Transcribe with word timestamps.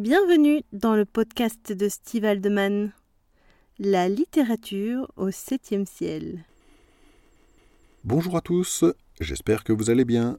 Bienvenue 0.00 0.62
dans 0.72 0.96
le 0.96 1.04
podcast 1.04 1.74
de 1.74 1.90
Steve 1.90 2.24
Aldeman, 2.24 2.90
La 3.78 4.08
littérature 4.08 5.12
au 5.16 5.30
septième 5.30 5.84
ciel. 5.84 6.46
Bonjour 8.04 8.34
à 8.38 8.40
tous, 8.40 8.82
j'espère 9.20 9.62
que 9.62 9.74
vous 9.74 9.90
allez 9.90 10.06
bien. 10.06 10.38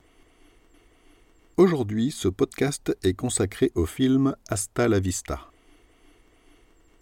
Aujourd'hui, 1.57 2.09
ce 2.09 2.27
podcast 2.27 2.97
est 3.03 3.13
consacré 3.13 3.71
au 3.75 3.85
film 3.85 4.35
Hasta 4.49 4.87
la 4.87 4.99
Vista. 4.99 5.51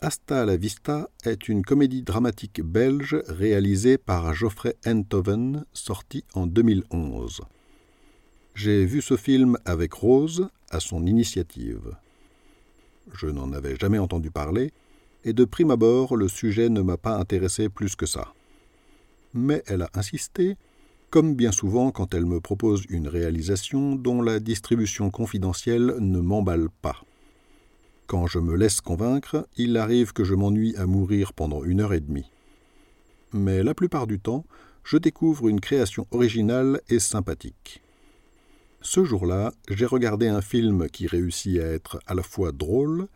Hasta 0.01 0.43
la 0.43 0.57
Vista 0.57 1.09
est 1.23 1.47
une 1.47 1.63
comédie 1.63 2.03
dramatique 2.03 2.59
belge 2.61 3.15
réalisée 3.29 3.97
par 3.97 4.33
Geoffrey 4.33 4.75
Enthoven, 4.85 5.63
sortie 5.71 6.25
en 6.33 6.45
2011. 6.45 7.39
J'ai 8.53 8.83
vu 8.83 9.01
ce 9.01 9.15
film 9.15 9.57
avec 9.63 9.93
Rose 9.93 10.49
à 10.71 10.81
son 10.81 11.05
initiative. 11.05 11.95
Je 13.13 13.27
n'en 13.27 13.51
avais 13.53 13.75
jamais 13.75 13.99
entendu 13.99 14.31
parler, 14.31 14.71
et 15.25 15.33
de 15.33 15.45
prime 15.45 15.71
abord 15.71 16.15
le 16.15 16.27
sujet 16.27 16.69
ne 16.69 16.81
m'a 16.81 16.97
pas 16.97 17.17
intéressé 17.17 17.69
plus 17.69 17.95
que 17.95 18.05
ça. 18.05 18.33
Mais 19.33 19.63
elle 19.67 19.83
a 19.83 19.89
insisté, 19.93 20.57
comme 21.09 21.35
bien 21.35 21.51
souvent 21.51 21.91
quand 21.91 22.13
elle 22.13 22.25
me 22.25 22.39
propose 22.39 22.85
une 22.89 23.07
réalisation 23.07 23.95
dont 23.95 24.21
la 24.21 24.39
distribution 24.39 25.09
confidentielle 25.09 25.95
ne 25.99 26.19
m'emballe 26.19 26.69
pas. 26.81 27.03
Quand 28.07 28.25
je 28.25 28.39
me 28.39 28.55
laisse 28.55 28.81
convaincre, 28.81 29.47
il 29.57 29.77
arrive 29.77 30.13
que 30.13 30.23
je 30.23 30.33
m'ennuie 30.33 30.75
à 30.77 30.85
mourir 30.87 31.33
pendant 31.33 31.63
une 31.63 31.81
heure 31.81 31.93
et 31.93 31.99
demie. 31.99 32.31
Mais 33.33 33.61
la 33.61 33.75
plupart 33.75 34.07
du 34.07 34.19
temps, 34.19 34.45
je 34.83 34.97
découvre 34.97 35.47
une 35.47 35.59
création 35.59 36.07
originale 36.11 36.81
et 36.89 36.99
sympathique. 36.99 37.83
Ce 38.81 39.03
jour-là, 39.03 39.51
j'ai 39.69 39.85
regardé 39.85 40.27
un 40.27 40.41
film 40.41 40.89
qui 40.89 41.07
réussit 41.07 41.59
à 41.59 41.65
être 41.65 41.99
à 42.07 42.13
la 42.13 42.23
fois 42.23 42.51
drôle, 42.51 43.07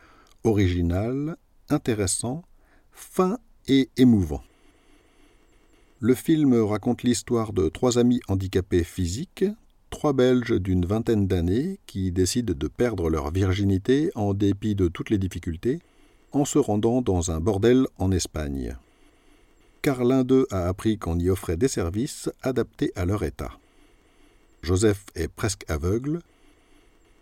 original, 0.44 1.38
intéressant, 1.70 2.44
fin 2.92 3.38
et 3.68 3.90
émouvant. 3.96 4.44
Le 6.00 6.16
film 6.16 6.54
raconte 6.54 7.04
l'histoire 7.04 7.54
de 7.54 7.70
trois 7.70 7.98
amis 7.98 8.20
handicapés 8.28 8.84
physiques, 8.84 9.46
trois 9.90 10.12
Belges 10.12 10.60
d'une 10.60 10.86
vingtaine 10.86 11.28
d'années 11.28 11.80
qui 11.86 12.12
décident 12.12 12.54
de 12.54 12.68
perdre 12.68 13.10
leur 13.10 13.32
virginité 13.32 14.12
en 14.16 14.34
dépit 14.34 14.76
de 14.76 14.90
toutes 14.90 15.10
les 15.10 15.18
difficultés, 15.18 15.80
en 16.34 16.44
se 16.44 16.60
rendant 16.60 17.02
dans 17.02 17.32
un 17.32 17.40
bordel 17.40 17.86
en 17.98 18.12
Espagne. 18.12 18.76
Car 19.82 20.04
l'un 20.04 20.26
d'eux 20.26 20.46
a 20.52 20.68
appris 20.68 20.98
qu'on 20.98 21.20
y 21.20 21.30
offrait 21.30 21.58
des 21.58 21.68
services 21.70 22.30
adaptés 22.42 22.92
à 22.96 23.06
leur 23.06 23.24
état. 23.24 23.52
Joseph 24.64 25.06
est 25.16 25.28
presque 25.28 25.70
aveugle. 25.70 26.20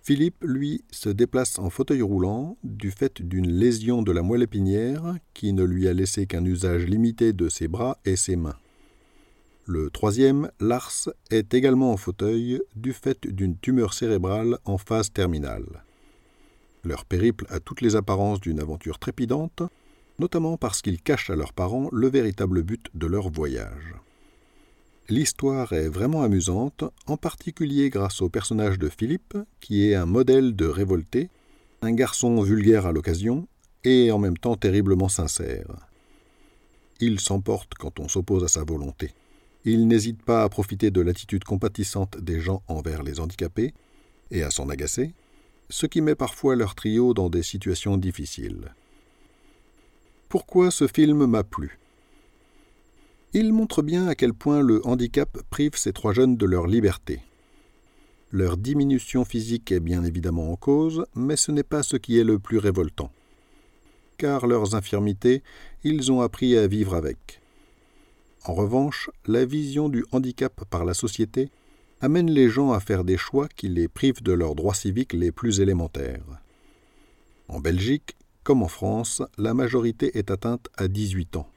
Philippe, 0.04 0.44
lui, 0.44 0.84
se 0.92 1.10
déplace 1.10 1.58
en 1.58 1.70
fauteuil 1.72 2.04
roulant 2.04 2.56
du 2.64 2.92
fait 2.92 3.22
d'une 3.22 3.50
lésion 3.50 4.04
de 4.04 4.12
la 4.12 4.22
moelle 4.22 4.44
épinière 4.44 5.16
qui 5.34 5.52
ne 5.52 5.64
lui 5.64 5.88
a 5.88 5.94
laissé 5.94 6.28
qu'un 6.28 6.46
usage 6.46 6.86
limité 6.86 7.34
de 7.34 7.50
ses 7.50 7.68
bras 7.68 7.98
et 8.06 8.16
ses 8.16 8.36
mains. 8.36 8.58
Le 9.66 9.90
troisième, 9.90 10.52
Lars, 10.60 11.10
est 11.30 11.54
également 11.54 11.92
en 11.92 11.98
fauteuil 11.98 12.62
du 12.76 12.94
fait 12.94 13.28
d'une 13.28 13.58
tumeur 13.58 13.94
cérébrale 13.94 14.58
en 14.66 14.78
phase 14.78 15.12
terminale. 15.12 15.84
Leur 16.84 17.06
périple 17.06 17.46
a 17.50 17.60
toutes 17.60 17.82
les 17.82 17.96
apparences 17.96 18.40
d'une 18.40 18.60
aventure 18.60 19.00
trépidante, 19.00 19.64
notamment 20.20 20.58
parce 20.58 20.82
qu'ils 20.82 21.02
cachent 21.02 21.30
à 21.30 21.36
leurs 21.36 21.54
parents 21.54 21.90
le 21.92 22.08
véritable 22.08 22.64
but 22.64 22.88
de 22.96 23.08
leur 23.08 23.30
voyage. 23.30 23.96
L'histoire 25.10 25.74
est 25.74 25.90
vraiment 25.90 26.24
amusante, 26.24 26.84
en 27.08 27.18
particulier 27.18 27.90
grâce 27.90 28.22
au 28.22 28.30
personnage 28.30 28.80
de 28.80 28.88
Philippe, 28.88 29.38
qui 29.60 29.88
est 29.88 29.96
un 29.96 30.06
modèle 30.06 30.56
de 30.56 30.66
révolté, 30.66 31.30
un 31.82 31.92
garçon 31.92 32.42
vulgaire 32.42 32.86
à 32.86 32.92
l'occasion, 32.92 33.48
et 33.84 34.12
en 34.12 34.20
même 34.20 34.38
temps 34.38 34.56
terriblement 34.56 35.10
sincère. 35.10 35.66
Il 37.00 37.20
s'emporte 37.20 37.74
quand 37.74 38.00
on 38.00 38.08
s'oppose 38.08 38.44
à 38.44 38.48
sa 38.48 38.64
volonté. 38.64 39.12
Il 39.66 39.88
n'hésite 39.88 40.24
pas 40.24 40.44
à 40.44 40.50
profiter 40.50 40.92
de 40.92 41.02
l'attitude 41.02 41.44
compatissante 41.44 42.18
des 42.20 42.40
gens 42.40 42.64
envers 42.68 43.04
les 43.04 43.20
handicapés, 43.20 43.74
et 44.30 44.44
à 44.44 44.52
s'en 44.52 44.70
agacer, 44.70 45.14
ce 45.70 45.88
qui 45.88 46.02
met 46.02 46.16
parfois 46.16 46.56
leur 46.56 46.76
trio 46.76 47.14
dans 47.14 47.30
des 47.30 47.44
situations 47.44 47.98
difficiles. 47.98 48.74
Pourquoi 50.30 50.72
ce 50.72 50.88
film 50.88 51.26
m'a 51.26 51.44
plu? 51.44 51.81
Il 53.34 53.54
montre 53.54 53.82
bien 53.82 54.08
à 54.08 54.16
quel 54.16 54.34
point 54.34 54.62
le 54.62 54.86
handicap 54.86 55.38
prive 55.50 55.76
ces 55.76 55.94
trois 55.94 56.14
jeunes 56.14 56.36
de 56.36 56.46
leur 56.46 56.68
liberté. 56.68 57.22
Leur 58.32 58.58
diminution 58.58 59.24
physique 59.24 59.72
est 59.72 59.80
bien 59.80 60.04
évidemment 60.04 60.52
en 60.52 60.56
cause, 60.56 61.06
mais 61.16 61.36
ce 61.38 61.52
n'est 61.52 61.64
pas 61.64 61.84
ce 61.84 61.96
qui 61.96 62.20
est 62.20 62.24
le 62.24 62.40
plus 62.40 62.58
révoltant. 62.58 63.12
Car 64.18 64.48
leurs 64.48 64.76
infirmités, 64.76 65.44
ils 65.84 66.12
ont 66.12 66.22
appris 66.22 66.58
à 66.58 66.68
vivre 66.68 66.94
avec. 66.94 67.42
En 68.44 68.54
revanche, 68.54 69.10
la 69.26 69.46
vision 69.46 69.88
du 69.88 70.06
handicap 70.12 70.66
par 70.70 70.84
la 70.84 70.94
société 70.94 71.50
amène 72.02 72.30
les 72.30 72.50
gens 72.50 72.72
à 72.72 72.80
faire 72.80 73.04
des 73.04 73.18
choix 73.18 73.48
qui 73.48 73.70
les 73.70 73.88
privent 73.88 74.24
de 74.24 74.34
leurs 74.34 74.56
droits 74.56 74.74
civiques 74.74 75.14
les 75.14 75.32
plus 75.32 75.62
élémentaires. 75.62 76.24
En 77.48 77.60
Belgique, 77.60 78.16
comme 78.44 78.64
en 78.64 78.68
France, 78.68 79.22
la 79.38 79.54
majorité 79.54 80.18
est 80.18 80.32
atteinte 80.32 80.68
à 80.76 80.88
18 80.88 81.38
ans. 81.38 81.48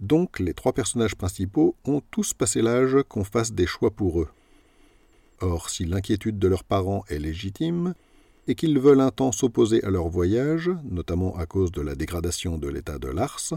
Donc 0.00 0.38
les 0.38 0.54
trois 0.54 0.72
personnages 0.72 1.16
principaux 1.16 1.74
ont 1.84 2.02
tous 2.10 2.32
passé 2.32 2.62
l'âge 2.62 2.96
qu'on 3.08 3.24
fasse 3.24 3.52
des 3.52 3.66
choix 3.66 3.90
pour 3.90 4.20
eux. 4.20 4.28
Or, 5.40 5.70
si 5.70 5.84
l'inquiétude 5.84 6.38
de 6.38 6.48
leurs 6.48 6.64
parents 6.64 7.04
est 7.08 7.18
légitime, 7.18 7.94
et 8.48 8.54
qu'ils 8.54 8.78
veulent 8.78 9.02
un 9.02 9.10
temps 9.10 9.30
s'opposer 9.30 9.84
à 9.84 9.90
leur 9.90 10.08
voyage, 10.08 10.70
notamment 10.84 11.36
à 11.36 11.44
cause 11.44 11.70
de 11.70 11.82
la 11.82 11.94
dégradation 11.94 12.56
de 12.56 12.68
l'état 12.68 12.98
de 12.98 13.08
Lars, 13.08 13.52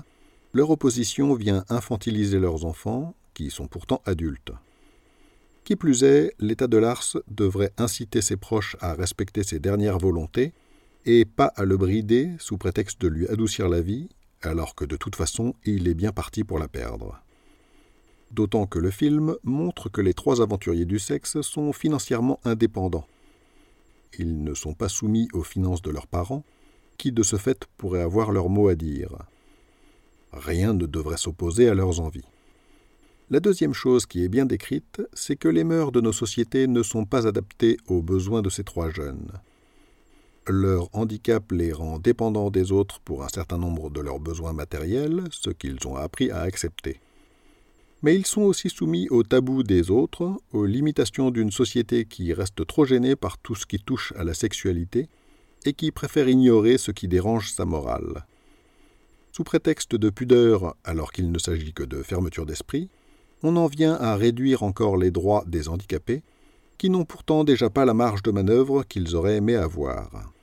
leur 0.53 0.69
opposition 0.69 1.33
vient 1.33 1.63
infantiliser 1.69 2.39
leurs 2.39 2.65
enfants, 2.65 3.15
qui 3.33 3.49
sont 3.49 3.67
pourtant 3.67 4.01
adultes. 4.05 4.51
Qui 5.63 5.77
plus 5.77 6.03
est, 6.03 6.33
l'état 6.39 6.67
de 6.67 6.77
Lars 6.77 7.17
devrait 7.29 7.71
inciter 7.77 8.21
ses 8.21 8.35
proches 8.35 8.75
à 8.81 8.93
respecter 8.93 9.43
ses 9.43 9.59
dernières 9.59 9.97
volontés, 9.97 10.51
et 11.05 11.23
pas 11.23 11.53
à 11.55 11.63
le 11.63 11.77
brider 11.77 12.31
sous 12.37 12.57
prétexte 12.57 13.01
de 13.01 13.07
lui 13.07 13.27
adoucir 13.27 13.69
la 13.69 13.81
vie 13.81 14.09
alors 14.45 14.75
que 14.75 14.85
de 14.85 14.95
toute 14.95 15.15
façon 15.15 15.55
il 15.65 15.87
est 15.87 15.93
bien 15.93 16.11
parti 16.11 16.43
pour 16.43 16.59
la 16.59 16.67
perdre. 16.67 17.21
D'autant 18.31 18.65
que 18.65 18.79
le 18.79 18.91
film 18.91 19.35
montre 19.43 19.89
que 19.89 20.01
les 20.01 20.13
trois 20.13 20.41
aventuriers 20.41 20.85
du 20.85 20.99
sexe 20.99 21.41
sont 21.41 21.73
financièrement 21.73 22.39
indépendants. 22.45 23.07
Ils 24.17 24.43
ne 24.43 24.53
sont 24.53 24.73
pas 24.73 24.89
soumis 24.89 25.27
aux 25.33 25.43
finances 25.43 25.81
de 25.81 25.91
leurs 25.91 26.07
parents, 26.07 26.43
qui 26.97 27.11
de 27.11 27.23
ce 27.23 27.35
fait 27.35 27.67
pourraient 27.77 28.01
avoir 28.01 28.31
leur 28.31 28.49
mot 28.49 28.69
à 28.69 28.75
dire. 28.75 29.17
Rien 30.31 30.73
ne 30.73 30.85
devrait 30.85 31.17
s'opposer 31.17 31.67
à 31.67 31.73
leurs 31.73 31.99
envies. 31.99 32.27
La 33.29 33.39
deuxième 33.39 33.73
chose 33.73 34.05
qui 34.05 34.23
est 34.23 34.29
bien 34.29 34.45
décrite, 34.45 35.01
c'est 35.13 35.35
que 35.35 35.47
les 35.47 35.63
mœurs 35.63 35.91
de 35.91 36.01
nos 36.01 36.11
sociétés 36.11 36.67
ne 36.67 36.83
sont 36.83 37.05
pas 37.05 37.27
adaptées 37.27 37.77
aux 37.87 38.01
besoins 38.01 38.41
de 38.41 38.49
ces 38.49 38.63
trois 38.63 38.89
jeunes. 38.89 39.31
Leur 40.47 40.89
handicap 40.93 41.51
les 41.51 41.71
rend 41.71 41.99
dépendants 41.99 42.49
des 42.49 42.71
autres 42.71 42.99
pour 43.01 43.23
un 43.23 43.29
certain 43.29 43.59
nombre 43.59 43.91
de 43.91 44.01
leurs 44.01 44.19
besoins 44.19 44.53
matériels, 44.53 45.23
ce 45.29 45.51
qu'ils 45.51 45.87
ont 45.87 45.95
appris 45.95 46.31
à 46.31 46.39
accepter. 46.41 46.99
Mais 48.01 48.15
ils 48.15 48.25
sont 48.25 48.41
aussi 48.41 48.69
soumis 48.69 49.07
aux 49.09 49.21
tabous 49.21 49.61
des 49.61 49.91
autres, 49.91 50.33
aux 50.51 50.65
limitations 50.65 51.29
d'une 51.29 51.51
société 51.51 52.05
qui 52.05 52.33
reste 52.33 52.65
trop 52.65 52.85
gênée 52.85 53.15
par 53.15 53.37
tout 53.37 53.53
ce 53.53 53.67
qui 53.67 53.77
touche 53.77 54.13
à 54.17 54.23
la 54.23 54.33
sexualité 54.33 55.07
et 55.65 55.73
qui 55.73 55.91
préfère 55.91 56.27
ignorer 56.27 56.79
ce 56.79 56.89
qui 56.89 57.07
dérange 57.07 57.51
sa 57.51 57.65
morale. 57.65 58.25
Sous 59.31 59.43
prétexte 59.43 59.95
de 59.95 60.09
pudeur, 60.09 60.75
alors 60.83 61.11
qu'il 61.11 61.31
ne 61.31 61.37
s'agit 61.37 61.73
que 61.73 61.83
de 61.83 62.01
fermeture 62.01 62.47
d'esprit, 62.47 62.89
on 63.43 63.55
en 63.55 63.67
vient 63.67 63.93
à 63.93 64.15
réduire 64.15 64.63
encore 64.63 64.97
les 64.97 65.11
droits 65.11 65.43
des 65.45 65.69
handicapés, 65.69 66.23
qui 66.81 66.89
n'ont 66.89 67.05
pourtant 67.05 67.43
déjà 67.43 67.69
pas 67.69 67.85
la 67.85 67.93
marge 67.93 68.23
de 68.23 68.31
manœuvre 68.31 68.81
qu'ils 68.81 69.15
auraient 69.15 69.35
aimé 69.35 69.55
avoir. 69.55 70.33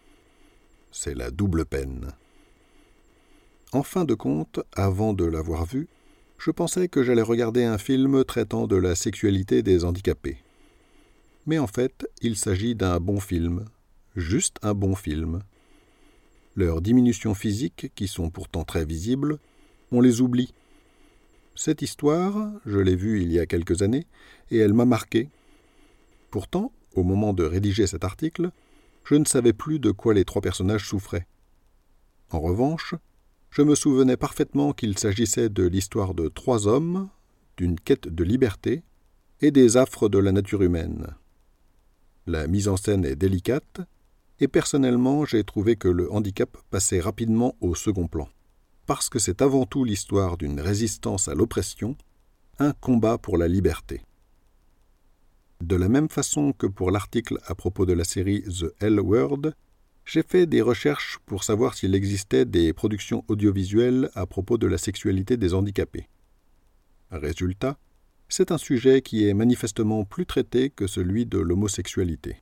C'est 0.92 1.16
la 1.16 1.32
double 1.32 1.64
peine. 1.64 2.12
En 3.72 3.82
fin 3.82 4.04
de 4.04 4.14
compte, 4.14 4.60
avant 4.72 5.14
de 5.14 5.24
l'avoir 5.24 5.66
vu, 5.66 5.88
je 6.38 6.52
pensais 6.52 6.86
que 6.86 7.02
j'allais 7.02 7.22
regarder 7.22 7.64
un 7.64 7.76
film 7.76 8.24
traitant 8.24 8.68
de 8.68 8.76
la 8.76 8.94
sexualité 8.94 9.64
des 9.64 9.84
handicapés. 9.84 10.38
Mais 11.46 11.58
en 11.58 11.66
fait, 11.66 12.08
il 12.22 12.36
s'agit 12.36 12.76
d'un 12.76 13.00
bon 13.00 13.18
film, 13.18 13.64
juste 14.14 14.58
un 14.62 14.74
bon 14.74 14.94
film. 14.94 15.42
Leurs 16.54 16.82
diminutions 16.82 17.34
physiques, 17.34 17.90
qui 17.96 18.06
sont 18.06 18.30
pourtant 18.30 18.62
très 18.62 18.84
visibles, 18.84 19.40
on 19.90 20.00
les 20.00 20.20
oublie. 20.20 20.54
Cette 21.56 21.82
histoire, 21.82 22.52
je 22.64 22.78
l'ai 22.78 22.94
vue 22.94 23.22
il 23.22 23.32
y 23.32 23.40
a 23.40 23.46
quelques 23.46 23.82
années, 23.82 24.06
et 24.52 24.58
elle 24.58 24.72
m'a 24.72 24.84
marqué. 24.84 25.30
Pourtant, 26.30 26.72
au 26.94 27.02
moment 27.02 27.32
de 27.32 27.44
rédiger 27.44 27.86
cet 27.86 28.04
article, 28.04 28.50
je 29.04 29.14
ne 29.14 29.24
savais 29.24 29.52
plus 29.52 29.78
de 29.78 29.90
quoi 29.90 30.14
les 30.14 30.24
trois 30.24 30.42
personnages 30.42 30.88
souffraient. 30.88 31.26
En 32.30 32.40
revanche, 32.40 32.94
je 33.50 33.62
me 33.62 33.74
souvenais 33.74 34.16
parfaitement 34.16 34.72
qu'il 34.72 34.98
s'agissait 34.98 35.48
de 35.48 35.66
l'histoire 35.66 36.14
de 36.14 36.28
trois 36.28 36.66
hommes, 36.66 37.08
d'une 37.56 37.80
quête 37.80 38.08
de 38.08 38.24
liberté 38.24 38.82
et 39.40 39.50
des 39.50 39.76
affres 39.76 40.08
de 40.08 40.18
la 40.18 40.32
nature 40.32 40.62
humaine. 40.62 41.14
La 42.26 42.46
mise 42.46 42.68
en 42.68 42.76
scène 42.76 43.06
est 43.06 43.16
délicate, 43.16 43.80
et 44.40 44.48
personnellement 44.48 45.24
j'ai 45.24 45.44
trouvé 45.44 45.76
que 45.76 45.88
le 45.88 46.12
handicap 46.12 46.56
passait 46.70 47.00
rapidement 47.00 47.56
au 47.60 47.74
second 47.74 48.06
plan, 48.06 48.28
parce 48.86 49.08
que 49.08 49.18
c'est 49.18 49.40
avant 49.40 49.64
tout 49.64 49.84
l'histoire 49.84 50.36
d'une 50.36 50.60
résistance 50.60 51.28
à 51.28 51.34
l'oppression, 51.34 51.96
un 52.58 52.72
combat 52.72 53.16
pour 53.16 53.38
la 53.38 53.48
liberté. 53.48 54.02
De 55.60 55.74
la 55.74 55.88
même 55.88 56.08
façon 56.08 56.52
que 56.52 56.66
pour 56.66 56.90
l'article 56.90 57.38
à 57.46 57.54
propos 57.54 57.84
de 57.84 57.92
la 57.92 58.04
série 58.04 58.42
The 58.42 58.72
L 58.80 59.00
Word, 59.00 59.52
j'ai 60.04 60.22
fait 60.22 60.46
des 60.46 60.62
recherches 60.62 61.18
pour 61.26 61.44
savoir 61.44 61.74
s'il 61.74 61.94
existait 61.94 62.44
des 62.44 62.72
productions 62.72 63.24
audiovisuelles 63.28 64.10
à 64.14 64.24
propos 64.26 64.56
de 64.56 64.66
la 64.66 64.78
sexualité 64.78 65.36
des 65.36 65.54
handicapés. 65.54 66.08
Résultat, 67.10 67.76
c'est 68.28 68.52
un 68.52 68.58
sujet 68.58 69.02
qui 69.02 69.26
est 69.26 69.34
manifestement 69.34 70.04
plus 70.04 70.26
traité 70.26 70.70
que 70.70 70.86
celui 70.86 71.26
de 71.26 71.38
l'homosexualité. 71.38 72.36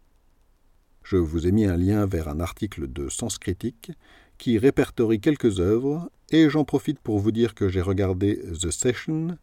Je 1.03 1.17
vous 1.17 1.47
ai 1.47 1.53
mis 1.53 1.65
un 1.65 1.77
lien 1.77 2.05
vers 2.05 2.29
un 2.29 2.41
article 2.41 2.93
de 2.93 3.09
Sens 3.09 3.39
Critique 3.39 3.93
qui 4.39 4.59
répertorie 4.59 5.21
quelques 5.21 5.61
œuvres, 5.61 6.11
et 6.31 6.51
j'en 6.51 6.65
profite 6.65 6.99
pour 6.99 7.19
vous 7.19 7.33
dire 7.33 7.55
que 7.55 7.69
j'ai 7.69 7.81
regardé 7.81 8.43
The 8.61 8.71
Session, 8.71 9.39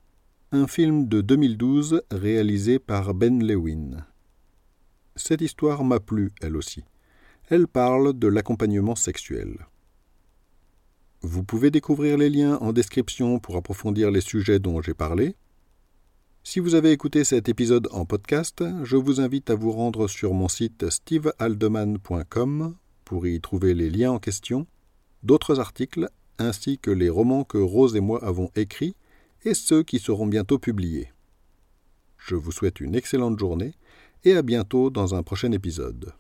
un 0.54 0.68
film 0.68 1.08
de 1.08 1.22
2012 1.22 2.04
réalisé 2.12 2.78
par 2.78 3.16
Ben 3.16 3.44
Lewin. 3.44 4.06
Cette 5.16 5.42
histoire 5.42 5.84
m'a 5.84 6.00
plu, 6.00 6.32
elle 6.42 6.56
aussi. 6.56 6.84
Elle 7.50 7.68
parle 7.68 8.14
de 8.14 8.28
l'accompagnement 8.28 8.96
sexuel. 8.96 9.66
Vous 11.22 11.44
pouvez 11.44 11.72
découvrir 11.72 12.18
les 12.18 12.30
liens 12.30 12.58
en 12.58 12.72
description 12.72 13.40
pour 13.40 13.58
approfondir 13.58 14.12
les 14.12 14.22
sujets 14.22 14.60
dont 14.60 14.80
j'ai 14.80 14.94
parlé, 14.94 15.36
si 16.44 16.60
vous 16.60 16.76
avez 16.76 16.92
écouté 16.92 17.24
cet 17.24 17.50
épisode 17.50 17.88
en 17.92 18.06
podcast, 18.06 18.64
je 18.84 18.98
vous 18.98 19.22
invite 19.22 19.50
à 19.50 19.56
vous 19.56 19.72
rendre 19.72 20.08
sur 20.08 20.34
mon 20.34 20.50
site 20.50 20.90
stevehaldeman.com 20.90 22.76
pour 23.06 23.26
y 23.26 23.40
trouver 23.40 23.74
les 23.74 23.90
liens 23.90 24.12
en 24.12 24.20
question, 24.20 24.68
d'autres 25.24 25.60
articles, 25.60 26.10
ainsi 26.38 26.78
que 26.78 26.92
les 26.92 27.10
romans 27.10 27.44
que 27.44 27.58
Rose 27.58 27.96
et 27.96 28.02
moi 28.02 28.24
avons 28.24 28.52
écrits 28.56 28.96
et 29.46 29.54
ceux 29.54 29.84
qui 29.84 30.00
seront 30.00 30.28
bientôt 30.28 30.60
publiés. 30.60 31.12
Je 32.18 32.36
vous 32.36 32.52
souhaite 32.52 32.80
une 32.80 32.96
excellente 32.96 33.38
journée 33.38 33.74
et 34.24 34.34
à 34.34 34.42
bientôt 34.42 34.90
dans 34.90 35.16
un 35.16 35.24
prochain 35.24 35.52
épisode. 35.52 36.14